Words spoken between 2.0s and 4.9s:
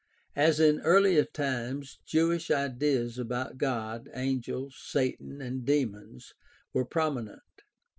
Jewish ideas about God, angels,